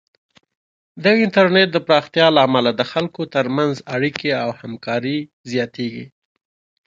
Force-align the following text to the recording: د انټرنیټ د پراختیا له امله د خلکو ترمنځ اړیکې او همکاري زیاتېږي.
د 1.03 1.05
انټرنیټ 1.23 1.69
د 1.73 1.77
پراختیا 1.87 2.27
له 2.35 2.41
امله 2.47 2.69
د 2.75 2.81
خلکو 2.91 3.21
ترمنځ 3.35 3.75
اړیکې 3.95 4.29
او 4.43 4.49
همکاري 4.61 5.17
زیاتېږي. 5.51 6.05